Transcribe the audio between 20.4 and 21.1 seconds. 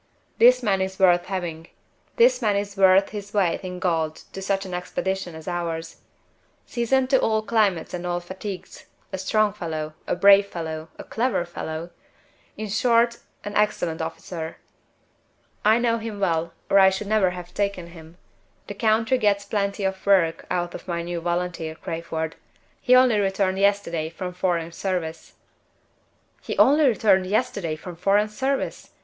out of my